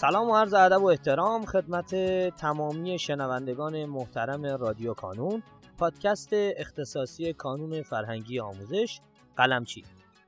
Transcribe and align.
سلام 0.00 0.30
و 0.30 0.36
عرض 0.36 0.54
ادب 0.54 0.82
و 0.82 0.86
احترام 0.86 1.44
خدمت 1.44 1.94
تمامی 2.36 2.98
شنوندگان 2.98 3.84
محترم 3.84 4.46
رادیو 4.46 4.94
کانون 4.94 5.42
پادکست 5.78 6.28
اختصاصی 6.32 7.32
کانون 7.32 7.82
فرهنگی 7.82 8.40
آموزش 8.40 9.00
قلمچی. 9.36 9.84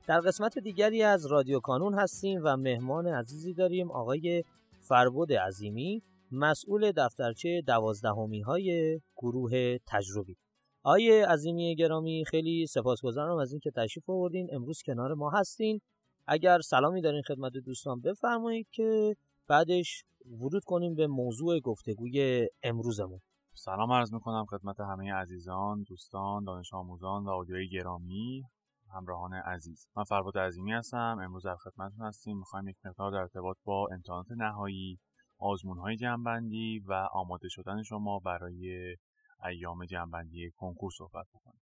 در 0.07 0.19
قسمت 0.19 0.59
دیگری 0.59 1.03
از 1.03 1.25
رادیو 1.25 1.59
کانون 1.59 1.93
هستیم 1.93 2.41
و 2.43 2.57
مهمان 2.57 3.07
عزیزی 3.07 3.53
داریم 3.53 3.91
آقای 3.91 4.43
فربود 4.79 5.33
عظیمی 5.33 6.03
مسئول 6.31 6.91
دفترچه 6.91 7.61
دوازدهمی 7.67 8.41
های 8.41 8.99
گروه 9.15 9.77
تجربی. 9.87 10.37
آقای 10.83 11.21
عظیمی 11.21 11.75
گرامی 11.75 12.25
خیلی 12.27 12.67
سپاسگزارم 12.67 13.37
از 13.37 13.51
اینکه 13.51 13.71
تشریف 13.71 14.09
آوردین. 14.09 14.47
امروز 14.51 14.81
کنار 14.85 15.13
ما 15.13 15.29
هستین. 15.29 15.81
اگر 16.27 16.59
سلامی 16.59 17.01
دارین 17.01 17.21
خدمت 17.21 17.53
دوستان 17.53 18.01
بفرمایید 18.01 18.67
که 18.71 19.15
بعدش 19.51 20.03
ورود 20.39 20.63
کنیم 20.63 20.95
به 20.95 21.07
موضوع 21.07 21.59
گفتگوی 21.59 22.47
امروزمون. 22.63 23.19
سلام 23.53 23.91
عرض 23.91 24.13
می‌کنم 24.13 24.45
خدمت 24.45 24.79
همه 24.79 25.13
عزیزان، 25.13 25.83
دوستان، 25.83 26.43
دانش 26.43 26.73
آموزان 26.73 27.25
و 27.25 27.29
آدیوی 27.29 27.69
گرامی 27.69 28.43
همراهان 28.93 29.33
عزیز. 29.33 29.87
من 29.95 30.03
فرباد 30.03 30.37
عظیمی 30.37 30.73
هستم. 30.73 31.17
امروز 31.23 31.45
در 31.45 31.55
خدمتتون 31.55 32.05
هستیم. 32.05 32.37
می‌خوایم 32.37 32.67
یک 32.67 32.75
مقدار 32.85 33.11
در 33.11 33.17
ارتباط 33.17 33.57
با 33.63 33.87
امتحانات 33.91 34.27
نهایی 34.37 34.99
آزمون 35.39 35.77
های 35.77 35.95
جنبندی 35.95 36.79
و 36.79 36.93
آماده 37.13 37.47
شدن 37.49 37.83
شما 37.83 38.19
برای 38.19 38.95
ایام 39.45 39.85
جنبندی 39.85 40.51
کنکور 40.55 40.91
صحبت 40.97 41.25
بکنیم. 41.33 41.61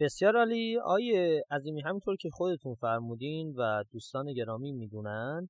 بسیار 0.00 0.36
عالی. 0.36 0.78
آیه 0.84 1.42
عظیمی 1.50 1.80
همینطور 1.80 2.16
که 2.16 2.30
خودتون 2.32 2.74
فرمودین 2.74 3.54
و 3.56 3.84
دوستان 3.92 4.32
گرامی 4.32 4.72
می‌دونن 4.72 5.48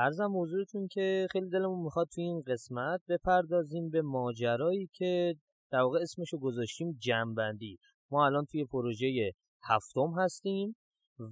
ارزم 0.00 0.26
موضوعتون 0.26 0.88
که 0.88 1.26
خیلی 1.30 1.48
دلمون 1.48 1.84
می‌خواد 1.84 2.08
تو 2.14 2.20
این 2.20 2.42
قسمت 2.46 3.00
بپردازیم 3.08 3.90
به 3.90 4.02
ماجرایی 4.02 4.90
که 4.92 5.34
در 5.70 5.80
واقع 5.80 5.98
اسمشو 6.02 6.38
گذاشتیم 6.38 6.96
جنبندی. 6.98 7.78
ما 8.10 8.26
الان 8.26 8.44
توی 8.44 8.64
پروژه 8.64 9.32
هفتم 9.62 10.12
هستیم 10.18 10.76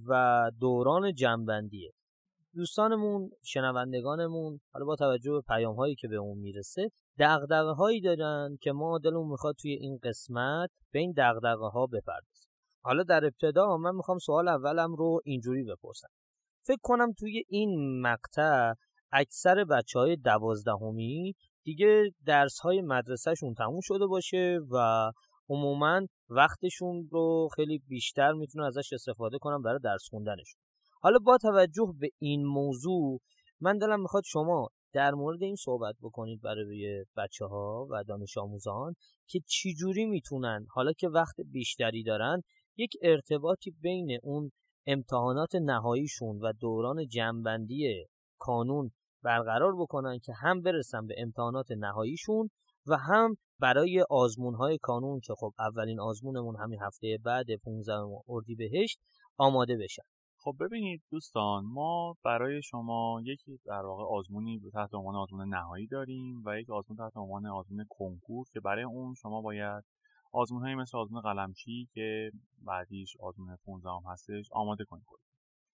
و 0.07 0.51
دوران 0.59 1.13
جنبندیه. 1.13 1.91
دوستانمون 2.55 3.29
شنوندگانمون 3.43 4.59
حالا 4.73 4.85
با 4.85 4.95
توجه 4.95 5.31
به 5.31 5.41
پیام 5.41 5.75
هایی 5.75 5.95
که 5.95 6.07
به 6.07 6.15
اون 6.15 6.37
می‌رسه 6.37 6.91
دغدغه 7.19 7.71
هایی 7.71 8.01
دارن 8.01 8.57
که 8.61 8.71
ما 8.71 8.99
دلمون 8.99 9.31
می‌خواد 9.31 9.55
توی 9.55 9.71
این 9.71 9.99
قسمت 10.03 10.69
به 10.91 10.99
این 10.99 11.13
دغدغه 11.17 11.67
ها 11.67 11.85
بپردازیم. 11.85 12.51
حالا 12.83 13.03
در 13.03 13.25
ابتدا 13.25 13.77
من 13.77 13.95
می‌خوام 13.95 14.17
سوال 14.17 14.47
اولم 14.47 14.95
رو 14.95 15.21
اینجوری 15.25 15.63
بپرسم. 15.63 16.07
فکر 16.67 16.79
کنم 16.83 17.13
توی 17.13 17.43
این 17.49 18.01
مقطع 18.01 18.73
اکثر 19.11 19.63
بچه 19.63 19.99
های 19.99 20.15
دوازدهمی 20.15 21.33
دیگه 21.63 22.03
درس 22.25 22.59
های 22.59 22.81
مدرسهشون 22.81 23.53
تموم 23.53 23.79
شده 23.83 24.05
باشه 24.05 24.59
و 24.71 25.11
عموما 25.49 26.01
وقتشون 26.29 27.07
رو 27.11 27.49
خیلی 27.55 27.81
بیشتر 27.87 28.31
می‌تونن 28.31 28.65
ازش 28.65 28.93
استفاده 28.93 29.37
کنن 29.37 29.61
برای 29.61 29.79
درس 29.83 30.07
خوندنشون. 30.09 30.61
حالا 31.01 31.19
با 31.19 31.37
توجه 31.37 31.93
به 31.99 32.09
این 32.19 32.45
موضوع 32.45 33.19
من 33.59 33.77
دلم 33.77 34.01
می‌خواد 34.01 34.23
شما 34.25 34.67
در 34.93 35.11
مورد 35.11 35.43
این 35.43 35.55
صحبت 35.55 35.95
بکنید 36.01 36.41
برای 36.41 37.05
بچه 37.17 37.45
ها 37.45 37.87
و 37.89 38.03
دانش 38.03 38.37
آموزان 38.37 38.93
که 39.27 39.39
چجوری 39.47 40.05
می‌تونن 40.05 40.65
حالا 40.69 40.93
که 40.93 41.09
وقت 41.09 41.35
بیشتری 41.51 42.03
دارن 42.03 42.41
یک 42.77 42.91
ارتباطی 43.01 43.71
بین 43.81 44.19
اون 44.23 44.51
امتحانات 44.87 45.55
نهاییشون 45.55 46.39
و 46.39 46.53
دوران 46.59 47.07
جنبندی 47.07 48.05
کانون 48.39 48.91
برقرار 49.23 49.75
بکنن 49.75 50.19
که 50.19 50.33
هم 50.33 50.61
برسن 50.61 51.05
به 51.05 51.15
امتحانات 51.17 51.71
نهاییشون 51.71 52.49
و 52.87 52.97
هم 52.97 53.35
برای 53.59 54.05
آزمون 54.09 54.55
های 54.55 54.77
کانون 54.81 55.19
که 55.19 55.33
خب 55.37 55.53
اولین 55.59 55.99
آزمونمون 55.99 56.55
همین 56.55 56.79
هفته 56.81 57.17
بعد 57.23 57.45
15 57.63 57.93
اردیبهشت 58.29 58.99
آماده 59.37 59.77
بشن. 59.77 60.03
خب 60.39 60.55
ببینید 60.59 61.01
دوستان 61.11 61.65
ما 61.65 62.15
برای 62.23 62.61
شما 62.61 63.21
یکی 63.23 63.59
در 63.65 63.85
واقع 63.85 64.03
آزمونی 64.03 64.61
تحت 64.73 64.93
عنوان 64.93 65.15
آزمون 65.15 65.49
نهایی 65.49 65.87
داریم 65.87 66.43
و 66.45 66.59
یک 66.59 66.69
آزمون 66.69 66.97
تحت 66.97 67.17
عنوان 67.17 67.45
آزمون 67.45 67.85
کنکور 67.89 68.45
که 68.53 68.59
برای 68.59 68.83
اون 68.83 69.13
شما 69.13 69.41
باید 69.41 69.83
آزمون 70.37 70.61
هایی 70.61 70.75
مثل 70.75 70.97
آزمون 70.97 71.21
قلمچی 71.21 71.89
که 71.93 72.31
بعدیش 72.65 73.17
آزمون 73.19 73.57
15 73.65 73.89
هم 73.89 74.11
هستش 74.11 74.49
آماده 74.51 74.85
کنید 74.85 75.05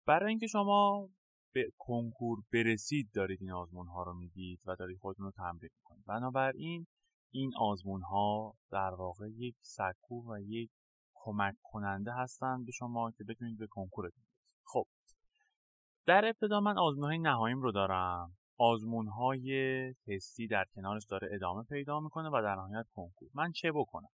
برای 0.06 0.28
اینکه 0.28 0.46
شما 0.46 1.08
به 1.54 1.72
کنکور 1.78 2.38
برسید 2.52 3.10
دارید 3.14 3.38
این 3.40 3.52
آزمون 3.52 3.86
ها 3.86 4.02
رو 4.02 4.14
می‌دید 4.14 4.60
و 4.66 4.76
دارید 4.76 4.98
خودتون 4.98 5.26
رو 5.26 5.32
تمرین 5.32 5.70
کنید 5.84 6.04
بنابراین 6.06 6.86
این 7.32 7.52
آزمون 7.60 8.02
ها 8.02 8.54
در 8.70 8.94
واقع 8.98 9.28
یک 9.28 9.56
سکو 9.60 10.32
و 10.32 10.38
یک 10.40 10.70
کمک 11.14 11.54
کننده 11.62 12.12
هستند 12.12 12.66
به 12.66 12.72
شما 12.72 13.10
که 13.10 13.24
بتونید 13.24 13.58
به 13.58 13.66
کنکورتون 13.66 14.24
خب 14.64 14.86
در 16.06 16.24
ابتدا 16.24 16.60
من 16.60 16.78
آزمون 16.78 17.04
های 17.04 17.18
نهاییم 17.18 17.62
رو 17.62 17.72
دارم. 17.72 18.36
آزمون 18.58 19.08
های 19.08 19.94
تستی 20.06 20.46
در 20.46 20.64
کنارش 20.74 21.06
داره 21.10 21.28
ادامه 21.32 21.62
پیدا 21.62 22.00
می‌کنه 22.00 22.28
و 22.28 22.42
در 22.42 22.54
نهایت 22.54 22.86
کنکور. 22.94 23.28
من 23.34 23.52
چه 23.52 23.72
بکنم؟ 23.72 24.08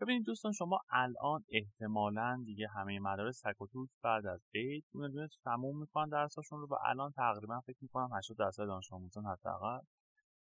ببینید 0.00 0.26
دوستان 0.26 0.52
شما 0.52 0.80
الان 0.90 1.44
احتمالا 1.48 2.42
دیگه 2.44 2.68
همه 2.68 3.00
مدارس 3.00 3.40
تک 3.40 3.56
بعد 4.02 4.26
از 4.26 4.40
عید 4.54 4.84
دونه 4.92 5.08
دونه 5.08 5.28
تموم 5.44 5.80
می‌کنن 5.80 6.08
درساشون 6.08 6.60
رو. 6.60 6.66
و 6.66 6.74
الان 6.86 7.12
تقریبا 7.12 7.60
فکر 7.60 7.78
می‌کنم 7.80 8.08
80 8.16 8.38
درصد 8.38 8.66
دانش 8.66 8.92
آموزان 8.92 9.24
حداقل 9.26 9.80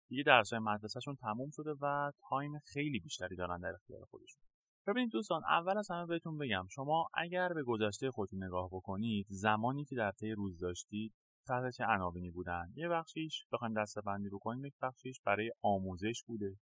دیگه 0.08 0.22
درسای 0.22 0.58
مدرسهشون 0.58 1.16
تموم 1.16 1.50
شده 1.50 1.74
و 1.80 2.12
تایم 2.28 2.58
خیلی 2.58 3.00
بیشتری 3.00 3.36
دارن 3.36 3.60
در 3.60 3.74
اختیار 3.74 4.04
خودشون. 4.04 4.42
ببینید 4.86 5.12
دوستان 5.12 5.42
اول 5.44 5.78
از 5.78 5.90
همه 5.90 6.06
بهتون 6.06 6.38
بگم 6.38 6.66
شما 6.74 7.08
اگر 7.14 7.52
به 7.52 7.62
گذشته 7.62 8.10
خودتون 8.10 8.44
نگاه 8.44 8.68
بکنید 8.72 9.26
زمانی 9.28 9.84
که 9.84 9.96
در 9.96 10.10
طی 10.10 10.32
روز 10.32 10.58
داشتید 10.58 11.14
تحت 11.46 11.74
چه 11.76 11.84
عناوینی 11.84 12.30
بودن؟ 12.30 12.72
یه 12.74 12.88
بخشیش 12.88 13.46
بخوایم 13.52 13.74
دستبندی 13.74 14.28
بکنیم 14.28 14.64
یک 14.64 14.74
بخشیش 14.82 15.20
برای 15.20 15.52
آموزش 15.62 16.24
بوده. 16.26 16.56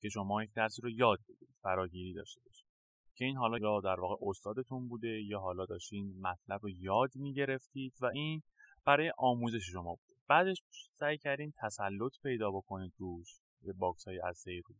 که 0.00 0.08
شما 0.08 0.44
یک 0.44 0.50
درسی 0.52 0.82
رو 0.82 0.90
یاد 0.90 1.18
بگیرید 1.28 1.56
فراگیری 1.62 2.12
داشته 2.12 2.40
باشید. 2.46 2.66
که 3.14 3.24
این 3.24 3.36
حالا 3.36 3.58
یا 3.58 3.80
در 3.80 4.00
واقع 4.00 4.28
استادتون 4.28 4.88
بوده 4.88 5.22
یا 5.22 5.40
حالا 5.40 5.66
داشتین 5.66 6.20
مطلب 6.20 6.60
رو 6.62 6.70
یاد 6.70 7.10
می‌گرفتید 7.14 7.94
و 8.00 8.06
این 8.06 8.42
برای 8.84 9.12
آموزش 9.18 9.70
شما 9.72 9.94
بوده. 9.94 10.14
بعدش 10.28 10.62
سعی 10.92 11.18
کردین 11.18 11.52
تسلط 11.56 12.12
پیدا 12.22 12.50
بکنید 12.50 12.92
روش 12.98 13.28
به 13.62 13.72
box 13.72 14.08
های 14.08 14.20
از 14.20 14.44
روز 14.46 14.76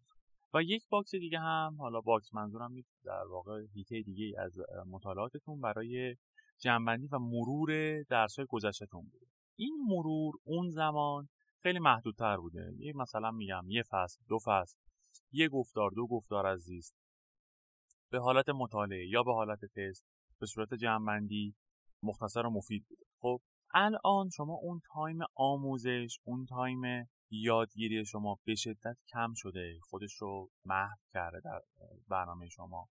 و 0.55 0.63
یک 0.63 0.89
box 0.89 1.15
دیگه 1.15 1.39
هم 1.39 1.77
حالا 1.79 2.01
box 2.00 2.34
منظورم 2.35 2.75
در 3.05 3.27
واقع 3.31 3.63
تیکه 3.75 4.03
دیگه 4.03 4.41
از 4.41 4.59
مطالعاتتون 4.87 5.61
برای 5.61 6.17
جمعبندی 6.59 7.06
و 7.07 7.19
مرور 7.19 8.03
درس 8.03 8.37
های 8.39 8.47
گذشتهتون 8.49 9.03
بوده. 9.03 9.27
این 9.57 9.79
مرور 9.89 10.35
اون 10.45 10.71
زمان 10.71 11.29
خیلی 11.63 11.79
محدودتر 11.79 12.37
بوده. 12.37 12.73
یه 12.79 12.93
مثلا 12.97 13.31
میگم 13.31 13.65
یه 13.69 13.83
فصل 13.83 14.21
دو 14.29 14.39
فصل. 14.39 14.77
یه 15.34 15.49
گفتار 15.49 15.91
دو 15.91 16.06
گفتار 16.06 16.47
از 16.47 16.61
زیست 16.61 16.95
به 18.11 18.21
حالت 18.21 18.49
مطالعه 18.49 19.09
یا 19.09 19.22
به 19.22 19.34
حالت 19.34 19.65
تست 19.65 20.05
به 20.41 20.47
صورت 20.47 20.75
جمعبندی 20.75 21.55
مختصر 22.03 22.47
و 22.47 22.50
مفید 22.50 22.87
بوده. 22.89 23.05
خب 23.21 23.41
الان 23.75 24.31
شما 24.31 24.55
اون 24.55 24.81
time 24.93 25.19
آموزش 25.34 26.19
اون 26.25 26.47
time 26.47 27.09
یادگیری 27.31 28.06
شما 28.06 28.39
به 28.45 28.55
شدت 28.55 28.97
کم 29.09 29.33
شده 29.34 29.78
خودش 29.83 30.15
رو 30.15 30.51
محو 30.65 30.97
کرده 31.13 31.41
در 31.41 31.60
برنامه 32.09 32.48
شما. 32.48 32.89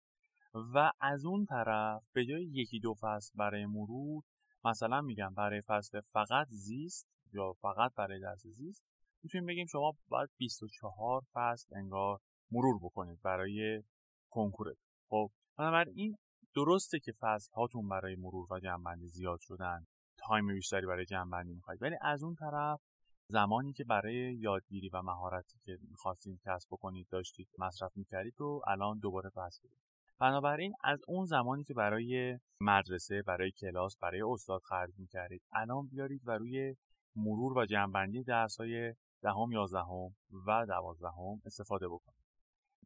و 0.54 0.92
از 1.00 1.26
اون 1.26 1.46
طرف 1.46 2.04
به 2.14 2.26
جای 2.26 2.44
یکی 2.44 2.80
دو 2.80 2.94
فصل 2.94 3.32
برای 3.36 3.66
مرور 3.66 4.24
مثلا 4.66 5.02
میگم 5.02 5.34
برای 5.34 5.62
فصل 5.62 6.02
فقط 6.02 6.48
زیست 6.50 7.08
یا 7.34 7.54
فقط 7.54 7.94
برای 7.96 8.20
درس 8.20 8.48
زیست 8.48 8.84
می‌تونیم 9.24 9.48
بگیم 9.48 9.66
شما 9.66 9.98
باید 10.08 10.30
24 10.38 11.22
فصل 11.34 11.76
انگار 11.76 12.20
مرور 12.52 12.80
بکنید 12.84 13.22
برای 13.22 13.84
کنکورت 14.30 14.78
خب 15.10 15.32
بنابراین 15.58 16.18
درسته 16.56 17.00
که 17.00 17.14
فصل 17.20 17.52
هاتون 17.54 17.90
برای 17.90 18.16
مرور 18.16 18.54
و 18.54 18.60
جنبندی 18.60 19.08
زیاد 19.08 19.40
شدن 19.42 19.86
تایم 20.18 20.48
بیشتری 20.48 20.86
برای 20.86 21.06
جنبندی 21.06 21.54
می‌خواید. 21.54 21.82
ولی 21.82 21.96
از 22.02 22.24
اون 22.24 22.36
طرف 22.36 22.82
زمانی 23.28 23.74
که 23.74 23.84
برای 23.84 24.36
یادگیری 24.36 24.90
و 24.90 25.02
مهارتی 25.02 25.60
که 25.64 25.78
می‌خواستید 25.90 26.42
کسب 26.46 26.68
بکنید 26.72 27.08
داشتید 27.10 27.48
مصرف 27.58 27.92
می‌کردید 27.98 28.34
رو 28.38 28.62
الان 28.68 29.00
دوباره 29.00 29.30
پس 29.30 29.60
بدید 29.64 29.80
بنابراین 30.20 30.74
از 30.84 31.00
اون 31.08 31.26
زمانی 31.26 31.64
که 31.64 31.74
برای 31.74 32.40
مدرسه 32.62 33.22
برای 33.22 33.52
کلاس 33.52 33.98
برای 33.98 34.22
استاد 34.22 34.62
خرج 34.62 34.94
می‌کردید 34.98 35.42
الان 35.54 35.88
بیارید 35.88 36.22
و 36.26 36.32
روی 36.32 36.76
مرور 37.16 37.58
و 37.58 37.66
جنبندی 37.66 38.24
درسهای 38.24 38.94
دهم 39.22 39.52
یازدهم 39.52 40.16
و 40.48 40.66
دوازدهم 40.66 41.42
استفاده 41.46 41.88
بکنید. 41.88 42.19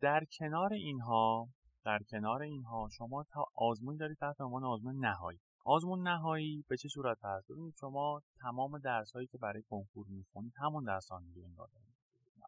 در 0.03 0.25
کنار 0.39 0.73
اینها 0.73 1.50
در 1.85 2.00
کنار 2.09 2.41
اینها 2.41 2.89
شما 2.97 3.23
تا 3.23 3.45
آزمون 3.55 3.97
دارید 3.97 4.17
تحت 4.17 4.41
عنوان 4.41 4.63
آزمون 4.63 5.05
نهایی. 5.05 5.39
آزمون 5.65 6.07
نهایی 6.07 6.65
به 6.67 6.77
چه 6.77 6.89
صورت 6.89 7.17
هست؟ 7.23 7.51
ببینید 7.51 7.73
شما 7.79 8.21
تمام 8.41 8.79
درس 8.79 9.11
هایی 9.11 9.27
که 9.27 9.38
برای 9.38 9.63
کنکور 9.69 10.07
می‌خونید 10.09 10.53
همون 10.57 10.83
درس 10.83 11.11
ها 11.11 11.19
میگه 11.19 11.45
انگار 11.45 11.69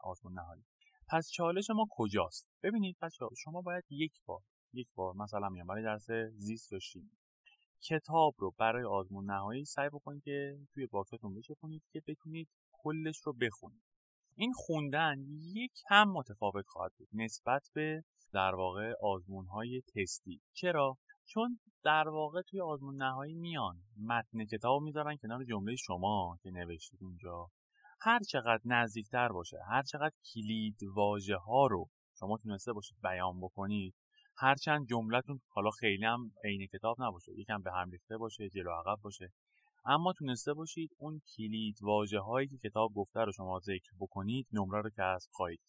آزمون 0.01 0.33
نهایی. 0.33 0.63
پس 1.09 1.29
چالش 1.29 1.69
ما 1.69 1.85
کجاست؟ 1.89 2.47
ببینید 2.63 2.97
بچه 3.01 3.25
شما 3.43 3.61
باید 3.61 3.83
یک 3.89 4.13
بار 4.25 4.41
یک 4.73 4.87
بار 4.95 5.13
مثلا 5.13 5.49
میگم 5.49 5.67
برای 5.67 5.83
درس 5.83 6.11
زیست 6.31 6.73
و 6.73 6.79
شیمی 6.79 7.17
کتاب 7.81 8.35
رو 8.37 8.51
برای 8.57 8.83
آزمون 8.83 9.25
نهایی 9.25 9.65
سعی 9.65 9.89
بکنید 9.89 10.23
که 10.23 10.59
توی 10.73 10.87
باکستون 10.87 11.35
بچپونید 11.35 11.83
که 11.91 12.01
بتونید 12.07 12.49
کلش 12.71 13.17
رو 13.17 13.33
بخونید. 13.33 13.94
این 14.37 14.53
خوندن 14.55 15.15
یک 15.53 15.71
هم 15.89 16.11
متفاوت 16.11 16.65
خواهد 16.67 16.91
بود 16.97 17.07
نسبت 17.13 17.69
به 17.73 18.03
در 18.33 18.55
واقع 18.55 18.93
آزمون 19.01 19.45
های 19.45 19.81
تستی. 19.95 20.41
چرا؟ 20.53 20.97
چون 21.25 21.59
در 21.83 22.09
واقع 22.09 22.41
توی 22.41 22.61
آزمون 22.61 22.95
نهایی 22.95 23.33
میان. 23.33 23.81
متن 23.97 24.45
کتاب 24.45 24.81
می‌ذارن 24.81 25.17
کنار 25.17 25.43
جمله 25.43 25.75
شما 25.75 26.37
که 26.43 26.51
نوشتید 26.51 26.99
اونجا. 27.03 27.49
هر 28.01 28.19
چقدر 28.19 28.61
نزدیکتر 28.65 29.27
باشه 29.27 29.57
هر 29.69 29.83
چقدر 29.83 30.15
کلید 30.33 30.77
واژه 30.95 31.35
ها 31.35 31.67
رو 31.67 31.89
شما 32.19 32.37
تونسته 32.37 32.73
باشید 32.73 32.97
بیان 33.03 33.41
بکنید 33.41 33.95
هرچند 34.37 34.87
جملتون 34.87 35.39
حالا 35.47 35.69
خیلی 35.69 36.05
هم 36.05 36.31
عین 36.43 36.67
کتاب 36.73 36.95
نباشه. 36.99 37.31
یکم 37.39 37.61
به 37.61 37.71
هم 37.71 37.91
ریخته 37.91 38.17
باشه 38.17 38.49
جلو 38.49 38.71
عقب 38.71 39.01
باشه. 39.01 39.31
اما 39.85 40.13
تونسته 40.13 40.53
باشید 40.53 40.91
اون 40.97 41.21
کلید 41.35 41.77
واژه 41.81 42.19
هایی 42.19 42.47
که 42.47 42.57
کتاب 42.57 42.93
گفته 42.93 43.19
رو 43.19 43.31
شما 43.31 43.59
ذکر 43.59 43.91
بکنید 43.99 44.47
نمره 44.51 44.81
رو 44.81 44.89
کسب 44.97 45.29
خواهید 45.31 45.59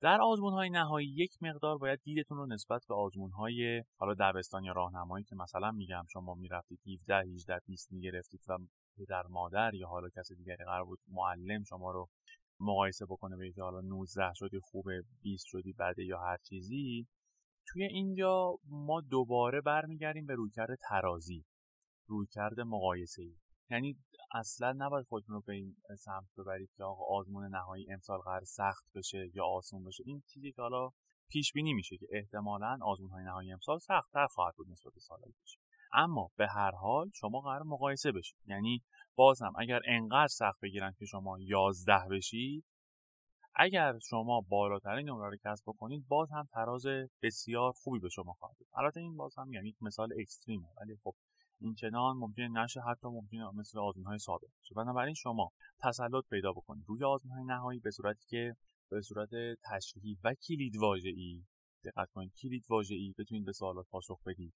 در 0.00 0.20
آزمون 0.20 0.52
های 0.52 0.70
نهایی 0.70 1.08
یک 1.08 1.32
مقدار 1.40 1.78
باید 1.78 2.00
دیدتون 2.02 2.38
رو 2.38 2.46
نسبت 2.46 2.82
به 2.88 2.94
آزمون 2.94 3.30
های 3.30 3.82
حالا 3.98 4.14
دبستان 4.14 4.64
یا 4.64 4.72
راهنمایی 4.72 5.24
که 5.24 5.36
مثلا 5.36 5.70
میگم 5.70 6.04
شما 6.12 6.34
می‌رفتید 6.34 6.80
17 6.94 7.16
18 7.16 7.60
20 7.66 7.92
می‌گرفتید 7.92 8.40
و 8.48 8.58
پدر 8.96 9.22
مادر 9.30 9.74
یا 9.74 9.88
حالا 9.88 10.08
کسی 10.16 10.34
دیگری 10.34 10.64
قرار 10.64 10.84
بود 10.84 10.98
معلم 11.08 11.64
شما 11.64 11.90
رو 11.90 12.08
مقایسه 12.60 13.06
بکنه 13.06 13.36
به 13.36 13.62
حالا 13.62 13.80
19 13.80 14.32
شدی 14.34 14.60
خوبه 14.62 15.02
20 15.22 15.44
شدی 15.46 15.72
بده 15.78 16.04
یا 16.04 16.20
هر 16.20 16.36
چیزی 16.36 17.06
توی 17.66 17.84
اینجا 17.84 18.58
ما 18.68 19.00
دوباره 19.00 19.60
برمیگردیم 19.60 20.26
به 20.26 20.34
رویکرد 20.34 20.78
ترازی 20.88 21.44
رویکرد 22.08 22.60
مقایسه 22.60 23.22
ای 23.22 23.36
یعنی 23.70 23.96
اصلا 24.34 24.74
نباید 24.76 25.06
خودتون 25.06 25.34
رو 25.34 25.40
به 25.40 25.52
این 25.52 25.76
سمت 25.98 26.28
ببرید 26.38 26.70
که 26.76 26.84
آقا 26.84 27.04
آزمون 27.18 27.44
نهایی 27.44 27.92
امسال 27.92 28.18
قرار 28.18 28.44
سخت 28.44 28.84
بشه 28.94 29.30
یا 29.34 29.44
آسون 29.44 29.84
بشه. 29.84 30.02
این 30.06 30.22
چیزی 30.26 30.52
که 30.52 30.62
حالا 30.62 30.90
پیش 31.28 31.52
بینی 31.52 31.72
میشه 31.72 31.96
که 31.96 32.06
احتمالا 32.10 32.78
آزمون 32.82 33.10
های 33.10 33.24
نهایی 33.24 33.52
امسال 33.52 33.78
سختتر 33.78 34.26
خواهد 34.26 34.54
بود 34.56 34.70
نسبت 34.70 34.92
به 34.94 35.00
سالهای 35.00 35.32
پیش. 35.42 35.58
اما 35.92 36.30
به 36.36 36.46
هر 36.48 36.70
حال 36.70 37.10
شما 37.14 37.40
قرار 37.40 37.62
مقایسه 37.62 38.12
بشید. 38.12 38.38
یعنی 38.46 38.82
بازم 39.14 39.52
اگر 39.58 39.80
انقدر 39.86 40.28
سخت 40.28 40.60
بگیرن 40.60 40.94
که 40.98 41.06
شما 41.06 41.38
11 41.40 41.94
بشید 42.10 42.64
اگر 43.56 43.98
شما 43.98 44.40
بالاترین 44.48 45.08
نمره 45.08 45.30
رو 45.30 45.36
کسب 45.44 45.64
بکنید 45.66 46.08
باز 46.08 46.30
هم 46.32 46.48
تراز 46.52 46.86
بسیار 47.22 47.72
خوبی 47.72 47.98
به 47.98 48.08
شما 48.08 48.32
خواهد 48.32 48.56
بود. 48.58 48.68
البته 48.74 49.00
این 49.00 49.16
باز 49.16 49.34
هم 49.38 49.52
یعنی 49.52 49.76
مثال 49.80 50.08
اکستریمه. 50.20 50.68
ولی 50.80 50.96
خب 51.04 51.14
این 51.60 51.74
چنان 51.74 52.16
ممکنه 52.16 52.48
نشه 52.48 52.80
حتی 52.80 53.08
ممکنه 53.08 53.50
مثل 53.54 53.78
آزمون 53.78 54.06
های 54.06 54.18
بشه 54.60 54.74
بنابراین 54.76 55.14
شما 55.14 55.50
تسلط 55.82 56.24
پیدا 56.30 56.52
بکنید. 56.52 56.84
روی 56.88 57.04
آزمون 57.04 57.36
های 57.36 57.44
نهایی 57.44 57.80
به 57.80 57.90
صورتی 57.90 58.24
که 58.28 58.56
به 58.90 59.00
صورت 59.00 59.30
تشریحی 59.64 60.18
و 60.24 60.34
کلید 60.34 60.76
واژه‌ای 60.76 61.44
دقت 61.84 62.10
کنید 62.10 62.32
کلید 62.42 62.64
واژه‌ای 62.70 63.14
بتونید 63.18 63.44
به 63.44 63.52
سوالات 63.52 63.86
پاسخ 63.90 64.22
بدید. 64.26 64.54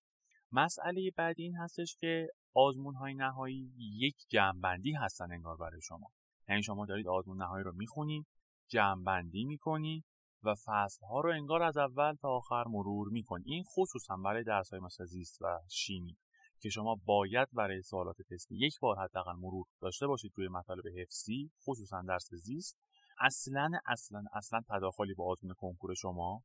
مسئله 0.53 1.11
بعدی 1.17 1.43
این 1.43 1.57
هستش 1.57 1.97
که 2.01 2.29
آزمون 2.55 2.95
های 2.95 3.15
نهایی 3.15 3.73
یک 3.77 4.17
جمعبندی 4.29 4.93
هستن 4.93 5.33
انگار 5.33 5.57
برای 5.57 5.81
شما. 5.81 6.11
یعنی 6.49 6.63
شما 6.63 6.87
دارید 6.87 7.09
آزمون 7.09 7.43
نهایی 7.43 7.65
رو 7.65 7.73
می‌خونید 7.73 8.27
جمعبندی 8.69 9.45
می‌کنی 9.45 10.05
و 10.43 10.55
فصل 10.55 11.07
ها 11.07 11.21
رو 11.21 11.33
انگار 11.33 11.63
از 11.63 11.77
اول 11.77 12.15
تا 12.15 12.29
آخر 12.29 12.65
مرور 12.67 13.09
می‌کنی. 13.09 13.45
این 13.47 13.65
خصوصا 13.65 14.17
برای 14.17 14.45
درس 14.45 14.71
های 14.71 14.81
مثل 14.81 15.05
زیست 15.05 15.43
و 15.43 15.59
شیمی. 15.71 16.17
که 16.61 16.69
شما 16.71 16.95
باید 17.05 17.49
برای 17.53 17.83
سوالات 17.83 18.23
تستی 18.31 18.57
یک 18.57 18.79
بار 18.81 18.99
حداقل 18.99 19.33
مرور 19.33 19.67
داشته 19.81 20.07
باشید 20.07 20.33
توی 20.35 20.49
مطالب 20.49 20.85
حفظی 20.99 21.51
خصوصا 21.67 22.03
درس 22.03 22.35
زیست. 22.35 22.83
اصلا 23.21 23.71
اصلا 23.87 24.25
اصلا 24.33 24.61
تداخلی 24.69 25.15
با 25.15 25.31
آزمون 25.33 25.55
کنکور 25.55 25.95
شما 25.95 26.43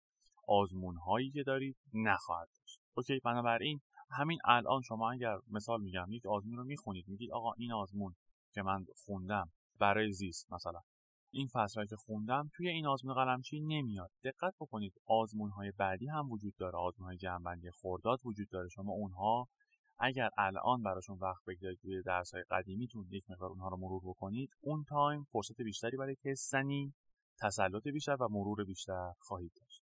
آزمون 0.48 0.98
هایی 0.98 1.32
که 1.32 1.44
دارید 1.44 1.78
نخواهد 1.94 2.48
داشت. 2.60 2.80
OK 2.98 3.20
بنابراین 3.20 3.82
همین 4.10 4.40
الان 4.46 4.82
شما 4.82 5.12
اگر 5.12 5.38
مثال 5.52 5.82
میگم 5.82 6.08
یک 6.12 6.26
آزمون 6.26 6.58
رو 6.58 6.64
می‌خونید 6.64 7.08
میگید 7.08 7.32
آقا 7.32 7.54
این 7.54 7.74
آزمون 7.74 8.16
که 8.54 8.62
من 8.62 8.86
خوندم 9.06 9.52
برای 9.80 10.12
زیست 10.12 10.54
مثلا 10.54 10.80
این 11.32 11.48
فصل 11.48 11.86
که 11.86 11.96
خوندم 11.96 12.50
توی 12.54 12.70
این 12.70 12.88
آزمون 12.88 13.14
قلمچی 13.14 13.60
نمیاد. 13.60 14.12
دقت 14.24 14.54
بکنید 14.60 14.94
آزمون 15.06 15.50
های 15.50 15.72
بعدی 15.72 16.08
هم 16.08 16.32
وجود 16.32 16.56
داره. 16.58 16.78
آزمون 16.78 17.08
های 17.08 17.18
جمعبندی 17.18 17.72
خورداد 17.72 18.20
وجود 18.26 18.50
داره. 18.50 18.70
شما 18.70 18.92
اونها 18.92 19.48
اگر 20.00 20.30
الان 20.38 20.84
براشون 20.84 21.18
وقت 21.22 21.44
بگذارید 21.48 21.80
توی 21.82 22.02
درس 22.02 22.34
های 22.34 22.44
قدیمیتون 22.52 23.08
یک 23.12 23.24
مقدار 23.30 23.50
اونها 23.50 23.70
رو 23.70 23.78
مرور 23.78 24.02
بکنید 24.06 24.50
اون 24.62 24.86
time 24.90 25.24
فرصت 25.32 25.62
بیشتری 25.62 25.98
برای 25.98 26.16
تست 26.16 26.52
زنی 26.52 26.94
تسلط 27.42 27.84
بیشتر 27.84 28.18
و 28.20 28.28
مرور 28.32 28.64
بیشتر 28.66 29.12
خواهید 29.20 29.52
داشت. 29.62 29.84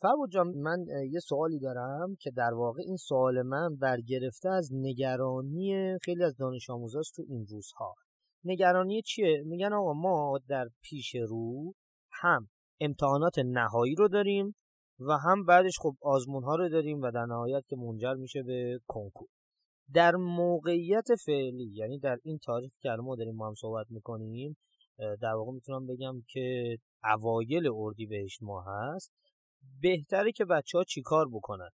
فربود 0.00 0.30
جان 0.30 0.46
من 0.46 0.86
یه 1.10 1.20
سوالی 1.20 1.58
دارم 1.58 2.16
که 2.20 2.30
در 2.30 2.54
واقع 2.54 2.82
این 2.86 2.96
سوال 2.96 3.42
من 3.42 3.76
برگرفته 3.76 4.48
از 4.48 4.70
نگرانی 4.72 5.98
خیلی 6.02 6.24
از 6.24 6.36
دانش 6.36 6.70
آموزاست 6.70 7.14
تو 7.16 7.22
این 7.28 7.46
روزها. 7.46 7.94
نگرانی 8.44 9.02
چیه؟ 9.02 9.42
میگن 9.46 9.72
آقا 9.72 9.92
ما 9.92 10.38
در 10.48 10.68
پیش 10.82 11.14
رو 11.14 11.74
هم 12.12 12.48
امتحانات 12.80 13.38
نهایی 13.38 13.94
رو 13.94 14.08
داریم 14.08 14.54
و 15.08 15.12
هم 15.12 15.44
بعدش 15.44 15.72
خب 15.80 15.94
آزمون 16.02 16.44
ها 16.44 16.56
رو 16.56 16.68
داریم 16.68 17.02
و 17.02 17.10
در 17.10 17.26
نهایت 17.26 17.62
که 17.68 17.76
منجر 17.76 18.14
میشه 18.14 18.42
به 18.42 18.80
کنکور. 18.86 19.28
در 19.94 20.16
موقعیت 20.16 21.06
فعلی 21.26 21.70
یعنی 21.74 21.98
در 21.98 22.18
این 22.22 22.38
تاریخ 22.38 22.72
که 22.80 22.88
ما 22.88 23.16
داریم 23.16 23.34
ما 23.34 23.46
هم 23.46 23.54
صحبت 23.54 23.86
می‌کنیم 23.90 24.56
در 24.98 25.34
واقع 25.34 25.52
می‌تونم 25.52 25.86
بگم 25.86 26.14
که 26.28 26.76
اوایل 27.04 27.68
اردی 27.74 28.06
بهش 28.06 28.38
ما 28.42 28.64
هست 28.66 29.12
بهتره 29.82 30.32
که 30.32 30.44
بچه 30.44 30.78
ها 30.78 30.84
چیکار 30.84 31.28
بکنن؟ 31.32 31.68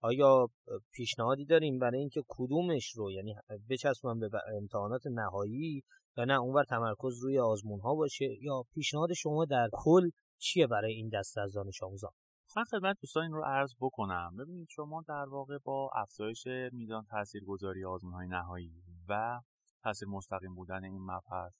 آیا 0.00 0.48
پیشنهادی 0.92 1.44
داریم 1.44 1.78
برای 1.78 2.00
اینکه 2.00 2.22
کدومش 2.28 2.92
رو 2.94 3.12
یعنی 3.12 3.34
بچسبن 3.70 4.18
به 4.18 4.28
امتحانات 4.56 5.02
نهایی 5.06 5.82
یا 6.16 6.24
نه 6.24 6.40
اونور 6.40 6.64
تمرکز 6.64 7.18
روی 7.22 7.38
آزمون 7.38 7.80
ها 7.80 7.94
باشه؟ 7.94 8.36
یا 8.40 8.62
پیشنهاد 8.74 9.12
شما 9.12 9.44
در 9.44 9.68
کل 9.72 10.10
چیه 10.38 10.66
برای 10.66 10.92
این 10.92 11.10
دست 11.12 11.38
از 11.38 11.52
دانش 11.52 11.82
آموزان؟ 11.82 12.10
من 12.56 12.64
خدمت 12.64 12.96
دوستان 13.00 13.22
این 13.22 13.32
رو 13.32 13.42
عرض 13.44 13.74
بکنم. 13.80 14.36
ببینید 14.38 14.68
شما 14.70 15.04
در 15.08 15.26
واقع 15.28 15.58
با 15.58 15.90
افزایش 15.94 16.46
میزان 16.72 17.04
تاثیرگذاری 17.10 17.84
آزمون 17.84 18.12
های 18.12 18.28
نهایی 18.28 18.82
و 19.08 19.40
تاثیر 19.82 20.08
مستقیم 20.08 20.54
بودن 20.54 20.84
این 20.84 21.02
مبحث 21.02 21.54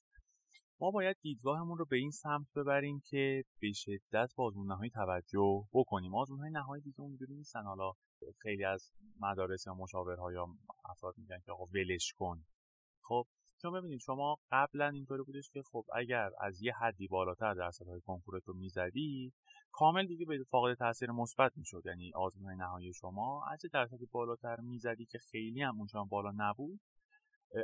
ما 0.79 0.91
باید 0.91 1.17
دیدگاهمون 1.21 1.77
رو 1.77 1.85
به 1.85 1.97
این 1.97 2.11
سمت 2.11 2.47
ببریم 2.55 3.01
که 3.05 3.43
به 3.61 3.71
شدت 3.73 4.29
به 4.37 4.43
آزمون 4.43 4.71
نهایی 4.71 4.89
توجه 4.89 5.63
بکنیم. 5.73 6.15
آزمون 6.15 6.39
های 6.39 6.51
نهایی 6.51 6.83
دیگه 6.83 7.01
اونجوری 7.01 7.35
نیستن. 7.35 7.63
حالا 7.63 7.91
خیلی 8.41 8.65
از 8.65 8.91
مدارس 9.19 9.67
یا 9.67 9.73
مشاورها 9.73 10.33
یا 10.33 10.47
افراد 10.89 11.13
میگن 11.17 11.39
که 11.45 11.51
آقا 11.51 11.65
ولش 11.65 12.13
کن. 12.17 12.45
خب 13.01 13.25
چون 13.61 13.73
ببینید 13.73 13.99
شما 13.99 14.37
قبلا 14.51 14.87
اینطوری 14.89 15.23
بودش 15.23 15.49
که 15.49 15.61
خب 15.71 15.85
اگر 15.95 16.29
از 16.41 16.61
یه 16.61 16.73
حدی 16.73 17.07
بالاتر 17.07 17.53
درصدهای 17.53 18.01
کنکورت 18.01 18.43
رو 18.45 18.53
می‌زدی 18.53 19.33
کامل 19.71 20.05
دیگه 20.05 20.25
به 20.25 20.43
فاقد 20.49 20.73
تاثیر 20.73 21.11
مثبت 21.11 21.51
می‌شد. 21.55 21.81
یعنی 21.85 22.11
آزمون 22.15 22.53
نهایی 22.53 22.93
شما 22.93 23.45
از 23.51 23.61
درصدی 23.73 24.05
بالاتر 24.11 24.55
می‌زدی 24.59 25.05
که 25.05 25.17
خیلی 25.31 25.61
هم 25.61 25.77
اونجا 25.77 26.03
بالا 26.03 26.31
نبود. 26.35 26.79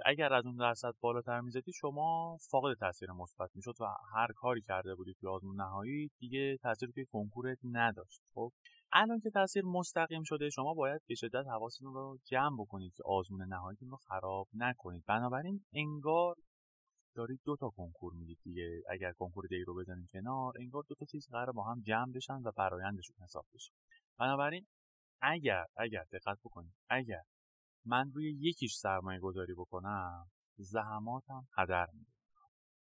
اگر 0.06 0.34
از 0.34 0.46
اون 0.46 0.56
درصد 0.56 0.94
بالاتر 1.02 1.42
می‌زدی 1.42 1.74
شما 1.74 2.38
فاقد 2.52 2.78
تاثیر 2.80 3.12
مثبت 3.12 3.50
می‌شد 3.56 3.74
و 3.80 3.86
هر 4.14 4.28
کاری 4.36 4.62
کرده 4.62 4.96
بودی 4.96 5.14
توی 5.14 5.30
آزمون 5.30 5.56
نهایی 5.56 6.12
دیگه 6.20 6.58
تاثیر 6.58 6.92
توی 6.92 7.06
کنکورت 7.06 7.58
نداشت. 7.64 8.22
خب؟ 8.34 8.52
الان 8.96 9.20
که 9.20 9.30
تاثیر 9.30 9.64
مستقیم 9.66 10.24
شده 10.24 10.50
شما 10.50 10.74
باید 10.74 11.02
به 11.08 11.16
شدت 11.16 11.46
حواستون 11.48 11.94
رو 11.94 12.20
جمع 12.26 12.58
بکنید 12.60 12.94
که 12.96 13.04
آزمون 13.06 13.42
نهاییتون 13.42 13.90
رو 13.90 13.98
خراب 13.98 14.48
نکنید. 14.54 15.04
بنابراین 15.08 15.66
انگار 15.74 16.36
دارید 17.16 17.42
دو 17.46 17.56
تا 17.56 17.70
کنکور 17.70 18.14
می‌دید 18.14 18.40
دیگه. 18.44 18.82
اگر 18.90 19.14
کنکور 19.14 19.48
دی 19.50 19.64
رو 19.64 19.76
بزنید 19.76 20.10
کنار 20.12 20.54
انگار 20.60 20.84
دو 20.90 20.96
تا 20.96 21.06
چیز 21.06 21.28
قرار 21.32 21.52
با 21.52 21.64
هم 21.64 21.82
جمع 21.82 22.12
بشن 22.12 22.42
و 22.46 22.52
برایندشون 22.58 23.16
حساب 23.24 23.46
بشه. 23.54 23.72
بنابراین 24.20 24.66
اگر 25.22 25.66
اگر 25.78 26.04
دقت 26.12 26.38
بکنید 26.46 26.74
اگر 26.90 27.22
من 27.86 28.12
روی 28.14 28.38
یکیش 28.40 28.76
سرمایه 28.76 29.20
گذاری 29.20 29.54
بکنم 29.54 30.26
زحماتم 30.58 31.48
هدر 31.58 31.88
میره 31.94 32.14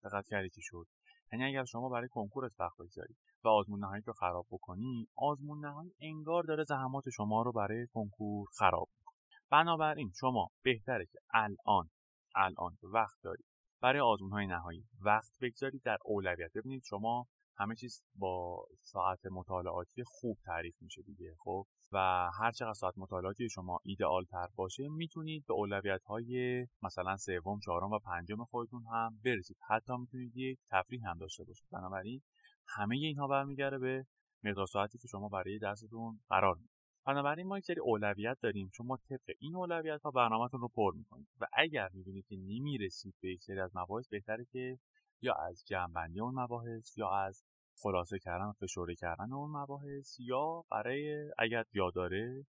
دقت 0.03 0.27
کردی 0.27 0.49
چی 0.49 0.61
شد؟ 0.61 0.87
یعنی 1.31 1.45
اگر 1.45 1.65
شما 1.65 1.89
برای 1.89 2.07
کنکورت 2.07 2.51
وقت 2.59 2.77
بگذارید 2.79 3.17
و 3.43 3.47
آزمون 3.47 3.79
نهایی 3.79 4.03
رو 4.05 4.13
خراب 4.13 4.47
بکنی 4.51 5.07
آزمون 5.15 5.65
نهایی 5.65 5.93
انگار 6.01 6.43
داره 6.43 6.63
زحمات 6.63 7.09
شما 7.09 7.41
رو 7.41 7.51
برای 7.51 7.87
کنکور 7.93 8.47
خراب 8.57 8.89
می‌کنه. 8.99 9.15
بنابراین 9.49 10.11
شما 10.19 10.49
بهتره 10.63 11.05
که 11.05 11.19
الان 11.33 11.89
الان 12.35 12.77
وقت 12.83 13.17
دارید 13.23 13.45
برای 13.81 13.99
آزمون 13.99 14.31
های 14.31 14.47
نهایی 14.47 14.85
وقت 15.01 15.31
بگذارید 15.41 15.81
در 15.83 15.97
اولویت. 16.05 16.51
ببینید 16.55 16.83
شما 16.83 17.27
همه 17.57 17.75
چیز 17.75 18.03
با 18.15 18.65
ساعت 18.81 19.25
مطالعاتی 19.31 20.03
خوب 20.05 20.37
تعریف 20.45 20.75
میشه 20.81 21.01
دیگه 21.01 21.35
خب؟ 21.37 21.65
و 21.91 22.29
هر 22.39 22.51
چقدر 22.51 22.73
ساعت 22.73 22.97
مطالعاتی 22.97 23.49
شما 23.49 23.79
ایدئال 23.83 24.23
تر 24.23 24.47
باشه 24.55 24.87
می‌تونید 24.89 25.45
به 25.47 25.53
اولویت 25.53 26.03
های 26.03 26.67
مثلا 26.81 27.17
سوم 27.17 27.59
چهارم 27.59 27.91
و 27.91 27.99
پنجم 27.99 28.43
خودتون 28.43 28.83
هم 28.91 29.19
برسید. 29.25 29.57
حتی 29.69 29.93
می‌تونید 29.97 30.37
یک 30.37 30.59
تفریح 30.69 31.09
هم 31.09 31.17
داشته 31.17 31.43
باشید. 31.43 31.67
بنابراین 31.71 32.21
همه 32.67 32.95
اینها 32.95 33.27
برمیگرده 33.27 33.77
به 33.77 34.05
مقدار 34.43 34.65
ساعتی 34.65 34.97
که 34.97 35.07
شما 35.07 35.29
برای 35.29 35.59
درستون 35.59 36.19
قرار 36.29 36.55
می‌دید 36.55 36.75
بنابراین 37.05 37.47
ما 37.47 37.57
یک 37.57 37.65
سری 37.65 37.79
اولویت 37.79 38.37
داریم. 38.41 38.69
شما 38.73 38.97
طبق 38.97 39.35
این 39.39 39.55
اولویت 39.55 40.01
ها 40.01 40.11
برنامهتون 40.11 40.61
رو 40.61 40.67
پر 40.67 40.93
می‌کنید 40.95 41.27
و 41.39 41.45
اگر 41.53 41.89
می‌بینید 41.93 42.25
که 42.27 42.35
نمی‌رسید 42.35 43.15
به 43.21 43.29
یک 43.29 43.43
سری 43.43 43.59
از 43.59 43.71
مباحث 43.75 44.07
بهتره 44.07 44.45
که 44.45 44.79
یا 45.21 45.33
از 45.33 45.63
جمعبندی 45.67 46.19
اون 46.19 46.39
مباحث 46.39 46.97
یا 46.97 47.09
از 47.09 47.43
خلاصه 47.81 48.19
کردن 48.19 48.45
و 48.45 48.53
فشرده 48.53 48.95
کردن 48.95 49.33
اون 49.33 49.51
مباحث 49.51 50.19
یا 50.19 50.63
برای 50.71 51.31
اگر 51.37 51.63
جا 51.71 51.91
داره 51.95 52.45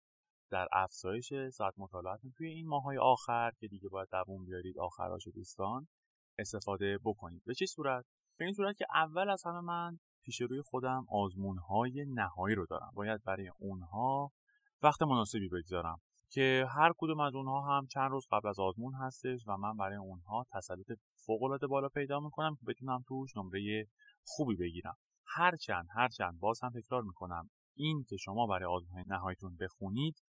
در 0.51 0.67
افزایش 0.73 1.33
ساعت 1.53 1.73
مطالعاتتون 1.77 2.31
توی 2.37 2.47
این 2.47 2.67
ماهای 2.67 2.97
آخر 2.97 3.51
که 3.59 3.67
دیگه 3.67 3.89
باید 3.89 4.07
دووم 4.11 4.45
بیارید 4.45 4.79
آخراش 4.79 5.27
دوستان 5.27 5.87
استفاده 6.37 6.99
بکنید. 7.05 7.41
به 7.45 7.53
چه 7.53 7.65
صورت؟ 7.65 8.05
به 8.37 8.45
این 8.45 8.53
صورت 8.53 8.77
که 8.77 8.85
اول 8.93 9.29
از 9.29 9.43
همه 9.45 9.59
من 9.59 9.99
پیش 10.23 10.41
روی 10.41 10.61
خودم 10.61 11.05
آزمون 11.09 11.57
های 11.57 12.05
نهایی 12.07 12.55
رو 12.55 12.65
دارم. 12.65 12.91
باید 12.93 13.23
برای 13.23 13.51
اونها 13.59 14.31
وقت 14.83 15.01
مناسبی 15.01 15.49
بگذارم 15.49 16.01
که 16.29 16.65
هر 16.69 16.91
کدوم 16.97 17.19
از 17.19 17.35
اونها 17.35 17.77
هم 17.77 17.87
چند 17.87 18.11
روز 18.11 18.27
قبل 18.31 18.47
از 18.49 18.59
آزمون 18.59 18.93
هستش 18.93 19.39
و 19.47 19.57
من 19.57 19.77
برای 19.77 19.97
اونها 19.97 20.45
تسلط 20.51 20.99
فوق 21.25 21.67
بالا 21.69 21.89
پیدا 21.89 22.19
می‌کنم 22.19 22.55
که 22.55 22.65
بتونم 22.67 23.03
توش 23.07 23.37
نمره 23.37 23.87
خوبی 24.23 24.55
بگیرم. 24.55 24.95
هرچند 25.27 25.87
هرچند 25.95 26.39
باز 26.39 26.59
هم 26.63 26.69
تکرار 26.69 27.03
می‌کنم 27.03 27.49
این 27.75 28.05
که 28.09 28.17
شما 28.17 28.47
برای 28.47 28.65
آزمون 28.65 29.03
نهاییتون 29.07 29.57
بخونید 29.57 30.23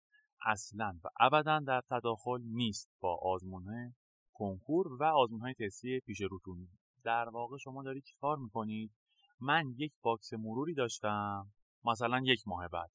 اصلا 0.46 0.98
و 1.04 1.08
ابدا 1.20 1.60
در 1.60 1.82
تداخل 1.90 2.40
نیست 2.42 2.90
با 3.00 3.18
آزمون 3.22 3.94
کنکور 4.32 4.92
و 4.92 5.04
آزمون 5.04 5.40
های 5.40 5.54
تستی 5.54 6.00
پیش 6.00 6.20
روتون. 6.20 6.68
در 7.04 7.28
واقع 7.28 7.56
شما 7.56 7.82
دارید 7.82 8.04
چیکار 8.04 8.36
می‌کنید؟ 8.36 8.92
من 9.40 9.74
یک 9.76 9.92
box 10.02 10.32
مروری 10.32 10.74
داشتم 10.74 11.52
مثلا 11.84 12.20
یک 12.24 12.42
ماه 12.46 12.68
بعد. 12.68 12.90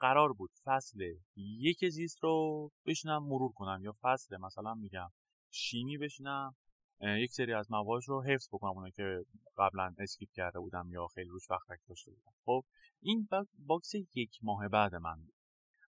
قرار 0.00 0.32
بود 0.32 0.50
فصل 0.64 1.00
یک 1.36 1.88
زیست 1.88 2.22
رو 2.22 2.70
بشینم 2.86 3.22
مرور 3.22 3.52
کنم 3.52 3.80
یا 3.82 3.94
فصل 4.02 4.36
مثلا 4.36 4.74
میگم 4.74 5.08
شیمی 5.50 5.98
بشینم. 5.98 6.56
یک 7.00 7.32
سری 7.32 7.52
از 7.52 7.70
موادش 7.70 8.08
رو 8.08 8.22
حفظ 8.22 8.48
بکنم 8.52 8.70
اونه 8.70 8.90
که 8.90 9.24
قبلا 9.58 9.94
skip 9.98 10.28
کرده 10.32 10.58
بودم 10.58 10.88
یا 10.90 11.06
خیلی 11.06 11.28
روش 11.28 11.50
وقت 11.50 11.66
نذاشته 11.88 12.10
بودم. 12.10 12.32
خب 12.44 12.64
این 13.00 13.28
box 13.58 13.94
یک 14.14 14.38
ماه 14.42 14.68
بعد 14.68 14.94
من 14.94 15.16
بود. 15.16 15.34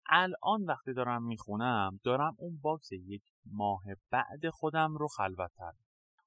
الان 0.06 0.66
وقتی 0.66 0.94
دارم 0.94 1.24
می‌خونم 1.24 2.00
دارم 2.04 2.36
اون 2.38 2.60
box 2.62 2.92
یک 2.92 3.24
ماه 3.46 3.84
بعد 4.12 4.50
خودم 4.50 4.98
رو 4.98 5.08
خلوتتر 5.08 5.72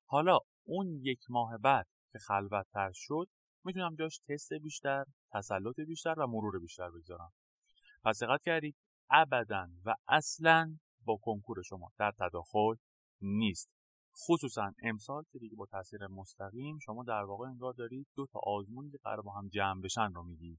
حالا 0.06 0.38
اون 0.64 0.86
یک 1.02 1.20
ماه 1.28 1.58
بعد 1.58 1.86
که 2.12 2.18
خلوتتر 2.18 2.90
شد 2.94 3.28
می‌تونم 3.64 3.94
جاش 3.94 4.18
تست 4.18 4.52
بیشتر 4.52 5.04
تسلط 5.32 5.80
بیشتر 5.80 6.14
و 6.18 6.26
مرور 6.26 6.58
بیشتر 6.58 6.90
بگذارم. 6.90 7.32
پس 8.04 8.22
دقت 8.22 8.42
کردید 8.42 8.76
ابدا 9.10 9.68
و 9.84 9.94
اصلا 10.08 10.78
با 11.04 11.16
کنکور 11.16 11.62
شما 11.62 11.92
در 11.98 12.12
تداخل 12.18 12.74
نیست. 13.20 13.73
خصوصا 14.28 14.72
امسال 14.82 15.22
که 15.32 15.38
دیگه 15.38 15.56
با 15.56 15.66
تاثیر 15.66 16.06
مستقیم 16.06 16.78
شما 16.78 17.04
در 17.04 17.22
واقع 17.22 17.46
انگار 17.48 17.72
دارید 17.72 18.06
دو 18.16 18.26
تا 18.32 18.40
آزمونی 18.46 18.90
که 18.90 18.98
قرار 19.04 19.22
با 19.22 19.32
هم 19.32 19.48
جمع 19.48 19.80
بشن 19.80 20.12
رو 20.14 20.22
میگید 20.22 20.58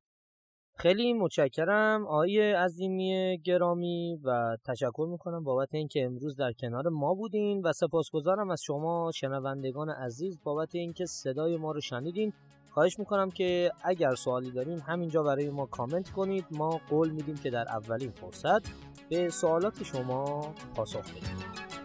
خیلی 0.78 1.14
متشکرم. 1.14 2.08
آقای 2.08 2.54
عظیمی 2.54 3.38
گرامی 3.44 4.20
و 4.24 4.58
تشکر 4.66 5.08
می‌کنم 5.12 5.44
بابت 5.44 5.74
اینکه 5.74 6.06
امروز 6.06 6.36
در 6.36 6.52
کنار 6.52 6.90
ما 6.90 7.14
بودین 7.14 7.62
و 7.62 7.74
سپاسگزارم 7.74 8.50
از 8.50 8.62
شما 8.62 9.12
شنوندگان 9.16 9.90
عزیز 9.90 10.40
بابت 10.44 10.76
اینکه 10.76 11.06
صدای 11.06 11.58
ما 11.58 11.72
رو 11.72 11.82
شنیدین. 11.82 12.34
خواهش 12.70 13.00
می‌کنم 13.00 13.32
که 13.32 13.72
اگر 13.84 14.16
سوالی 14.16 14.52
دارین 14.52 14.80
همینجا 14.80 15.24
برای 15.24 15.50
ما 15.50 15.66
کامنت 15.66 16.10
کنید. 16.10 16.46
ما 16.52 16.80
قول 16.90 17.10
میدیم 17.10 17.36
که 17.36 17.50
در 17.50 17.68
اولین 17.70 18.12
فرصت 18.12 18.70
به 19.10 19.30
سوالات 19.30 19.84
شما 19.84 20.54
پاسخ 20.76 21.12
بدیم. 21.12 21.85